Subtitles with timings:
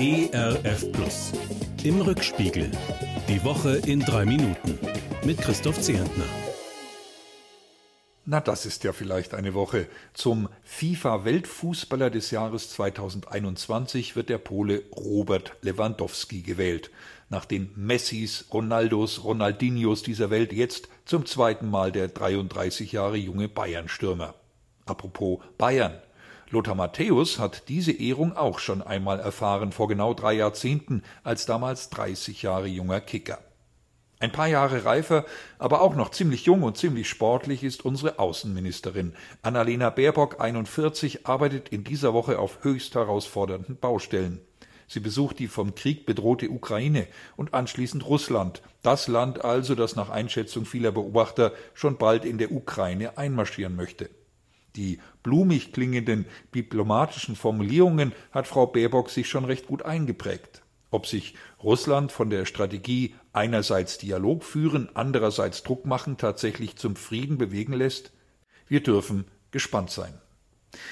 [0.00, 1.32] ERF Plus.
[1.82, 2.70] Im Rückspiegel.
[3.28, 4.78] Die Woche in drei Minuten.
[5.24, 6.22] Mit Christoph Zehentner.
[8.24, 9.88] Na, das ist ja vielleicht eine Woche.
[10.14, 16.92] Zum FIFA-Weltfußballer des Jahres 2021 wird der Pole Robert Lewandowski gewählt.
[17.28, 23.48] Nach den Messis, Ronaldos, Ronaldinhos dieser Welt jetzt zum zweiten Mal der 33 Jahre junge
[23.48, 24.36] Bayern-Stürmer.
[24.86, 26.00] Apropos Bayern.
[26.50, 31.90] Lothar Matthäus hat diese Ehrung auch schon einmal erfahren, vor genau drei Jahrzehnten, als damals
[31.90, 33.38] 30 Jahre junger Kicker.
[34.20, 35.26] Ein paar Jahre reifer,
[35.58, 39.12] aber auch noch ziemlich jung und ziemlich sportlich ist unsere Außenministerin.
[39.42, 44.40] Annalena Baerbock, 41, arbeitet in dieser Woche auf höchst herausfordernden Baustellen.
[44.88, 50.08] Sie besucht die vom Krieg bedrohte Ukraine und anschließend Russland, das Land also, das nach
[50.08, 54.08] Einschätzung vieler Beobachter schon bald in der Ukraine einmarschieren möchte.
[54.76, 60.62] Die blumig klingenden diplomatischen Formulierungen hat Frau Baerbock sich schon recht gut eingeprägt.
[60.90, 67.36] Ob sich Russland von der Strategie einerseits Dialog führen, andererseits Druck machen tatsächlich zum Frieden
[67.36, 68.12] bewegen lässt?
[68.68, 70.14] Wir dürfen gespannt sein.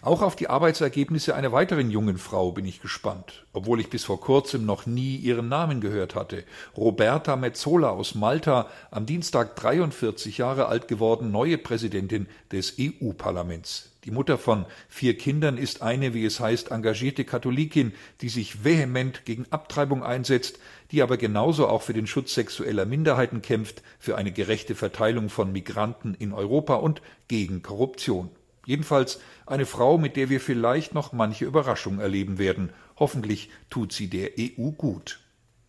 [0.00, 4.20] Auch auf die Arbeitsergebnisse einer weiteren jungen Frau bin ich gespannt, obwohl ich bis vor
[4.20, 6.44] kurzem noch nie ihren Namen gehört hatte.
[6.76, 13.90] Roberta Mezzola aus Malta, am Dienstag 43 Jahre alt geworden, neue Präsidentin des EU-Parlaments.
[14.04, 19.26] Die Mutter von vier Kindern ist eine, wie es heißt, engagierte Katholikin, die sich vehement
[19.26, 20.58] gegen Abtreibung einsetzt,
[20.92, 25.52] die aber genauso auch für den Schutz sexueller Minderheiten kämpft, für eine gerechte Verteilung von
[25.52, 28.30] Migranten in Europa und gegen Korruption.
[28.68, 32.68] Jedenfalls eine Frau, mit der wir vielleicht noch manche Überraschung erleben werden.
[32.98, 35.20] Hoffentlich tut sie der EU gut.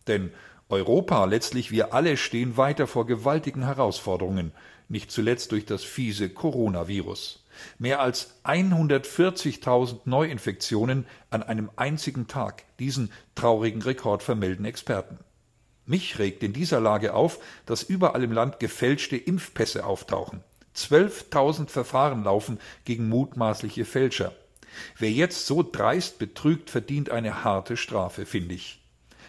[0.06, 0.32] Denn
[0.68, 4.52] Europa, letztlich wir alle, stehen weiter vor gewaltigen Herausforderungen,
[4.90, 7.42] nicht zuletzt durch das fiese Coronavirus.
[7.78, 12.64] Mehr als 140.000 Neuinfektionen an einem einzigen Tag.
[12.78, 15.16] Diesen traurigen Rekord vermelden Experten.
[15.86, 20.44] Mich regt in dieser Lage auf, dass überall im Land gefälschte Impfpässe auftauchen.
[20.76, 24.32] 12.000 Verfahren laufen gegen mutmaßliche Fälscher.
[24.98, 28.80] Wer jetzt so dreist betrügt, verdient eine harte Strafe, finde ich.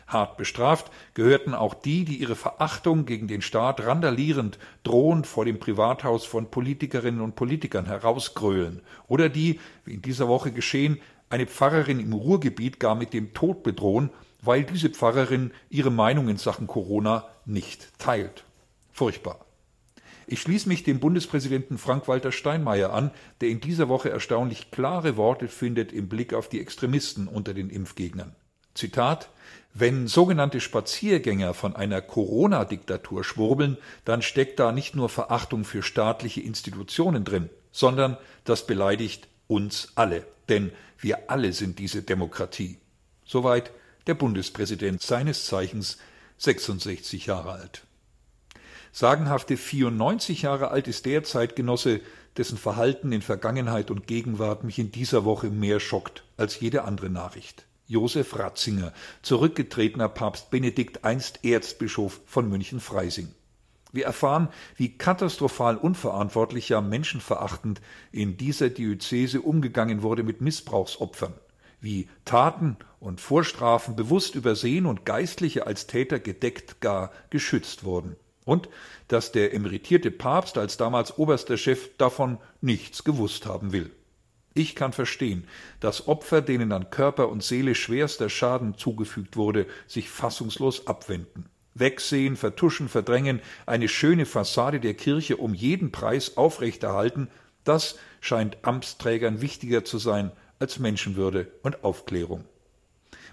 [0.08, 5.60] Hart bestraft gehörten auch die, die ihre Verachtung gegen den Staat randalierend, drohend vor dem
[5.60, 12.00] Privathaus von Politikerinnen und Politikern herausgrölen, oder die, wie in dieser Woche geschehen, eine Pfarrerin
[12.00, 14.10] im Ruhrgebiet gar mit dem Tod bedrohen,
[14.42, 18.44] weil diese Pfarrerin ihre Meinung in Sachen Corona nicht teilt.
[18.92, 19.46] Furchtbar.
[20.32, 23.12] Ich schließe mich dem Bundespräsidenten Frank-Walter Steinmeier an,
[23.42, 27.70] der in dieser Woche erstaunlich klare Worte findet im Blick auf die Extremisten unter den
[27.70, 28.34] Impfgegnern.
[28.74, 29.28] Zitat
[29.74, 36.40] Wenn sogenannte Spaziergänger von einer Corona-Diktatur schwurbeln, dann steckt da nicht nur Verachtung für staatliche
[36.40, 38.16] Institutionen drin, sondern
[38.46, 42.78] das beleidigt uns alle, denn wir alle sind diese Demokratie.
[43.26, 43.72] Soweit
[44.08, 45.98] der Bundespräsident seines Zeichens
[46.38, 47.84] 66 Jahre alt.
[48.94, 52.02] Sagenhafte 94 Jahre alt ist der Zeitgenosse,
[52.36, 57.10] dessen Verhalten in Vergangenheit und Gegenwart mich in dieser Woche mehr schockt als jede andere
[57.10, 57.66] Nachricht.
[57.88, 58.92] Josef Ratzinger,
[59.22, 63.30] zurückgetretener Papst Benedikt, einst Erzbischof von München-Freising.
[63.94, 67.82] Wir erfahren, wie katastrophal unverantwortlich, ja menschenverachtend
[68.12, 71.34] in dieser Diözese umgegangen wurde mit Missbrauchsopfern,
[71.80, 78.70] wie Taten und Vorstrafen bewusst übersehen und Geistliche als Täter gedeckt, gar geschützt wurden und
[79.08, 83.92] dass der emeritierte Papst als damals oberster Chef davon nichts gewusst haben will.
[84.54, 85.48] Ich kann verstehen,
[85.80, 91.46] dass Opfer, denen an Körper und Seele schwerster Schaden zugefügt wurde, sich fassungslos abwenden.
[91.74, 97.30] Wegsehen, vertuschen, verdrängen, eine schöne Fassade der Kirche um jeden Preis aufrechterhalten,
[97.64, 102.44] das scheint Amtsträgern wichtiger zu sein als Menschenwürde und Aufklärung.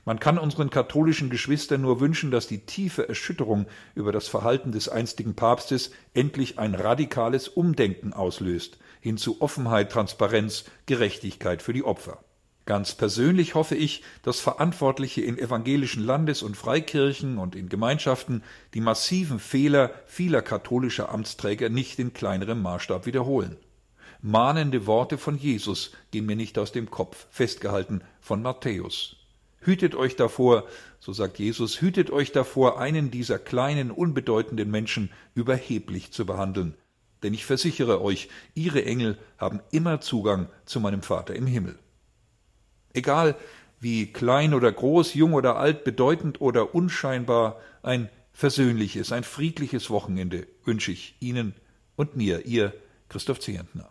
[0.09, 4.89] Man kann unseren katholischen Geschwistern nur wünschen, dass die tiefe Erschütterung über das Verhalten des
[4.89, 12.25] einstigen Papstes endlich ein radikales Umdenken auslöst, hin zu Offenheit, Transparenz, Gerechtigkeit für die Opfer.
[12.65, 18.81] Ganz persönlich hoffe ich, dass Verantwortliche in evangelischen Landes- und Freikirchen und in Gemeinschaften die
[18.81, 23.59] massiven Fehler vieler katholischer Amtsträger nicht in kleinerem Maßstab wiederholen.
[24.23, 29.18] Mahnende Worte von Jesus gehen mir nicht aus dem Kopf, festgehalten von Matthäus.
[29.69, 30.67] Hütet euch davor,
[30.99, 36.73] so sagt Jesus, hütet euch davor, einen dieser kleinen, unbedeutenden Menschen überheblich zu behandeln.
[37.23, 41.79] Denn ich versichere euch, ihre Engel haben immer Zugang zu meinem Vater im Himmel.
[42.95, 43.37] Egal,
[43.79, 50.47] wie klein oder groß, jung oder alt, bedeutend oder unscheinbar, ein versöhnliches, ein friedliches Wochenende
[50.65, 51.55] wünsche ich Ihnen
[51.95, 52.73] und mir, Ihr
[53.11, 53.91] Christoph Zehentner.